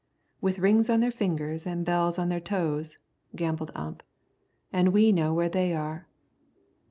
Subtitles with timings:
[0.41, 2.97] "With rings on their fingers, an' bells on their toes,"
[3.35, 4.01] gabbled Ump;
[4.73, 6.07] "an' we know where they are."